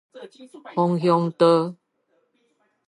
[0.73, 1.75] 楓香道